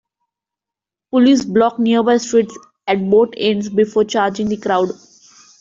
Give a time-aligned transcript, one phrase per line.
[1.11, 2.57] Police blocked nearby streets
[2.87, 4.89] at both ends before charging the crowd.